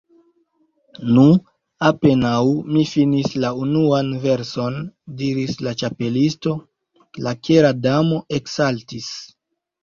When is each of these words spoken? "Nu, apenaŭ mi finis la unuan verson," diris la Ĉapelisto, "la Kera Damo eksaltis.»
"Nu, 1.15 1.25
apenaŭ 1.89 2.39
mi 2.77 2.85
finis 2.91 3.29
la 3.43 3.51
unuan 3.65 4.09
verson," 4.23 4.79
diris 5.21 5.53
la 5.69 5.75
Ĉapelisto, 5.83 6.55
"la 7.27 7.35
Kera 7.49 7.71
Damo 7.85 8.19
eksaltis.» 8.41 9.13